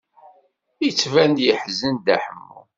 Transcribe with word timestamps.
Yettban-d 0.83 1.39
yeḥzen 1.47 1.95
Dda 1.97 2.17
Ḥemmu. 2.23 2.59